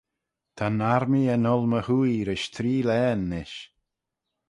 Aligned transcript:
Ta'n 0.57 0.79
armee 0.95 1.31
er 1.33 1.39
ngholl 1.43 1.65
my 1.71 1.81
hwoaie 1.85 2.25
rish 2.27 2.47
tree 2.55 2.85
laghyn 2.87 3.23
nish. 3.31 3.57